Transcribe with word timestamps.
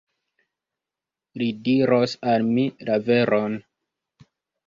Li 1.41 1.49
diros 1.67 2.15
al 2.31 2.47
mi 2.55 2.65
la 2.89 2.97
veron. 3.11 3.59